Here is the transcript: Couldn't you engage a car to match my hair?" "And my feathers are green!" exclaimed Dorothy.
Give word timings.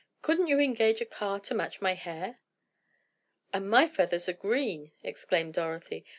Couldn't 0.23 0.47
you 0.47 0.59
engage 0.59 0.99
a 0.99 1.05
car 1.05 1.39
to 1.41 1.53
match 1.53 1.79
my 1.79 1.93
hair?" 1.93 2.39
"And 3.53 3.69
my 3.69 3.85
feathers 3.85 4.27
are 4.27 4.33
green!" 4.33 4.93
exclaimed 5.03 5.53
Dorothy. 5.53 6.05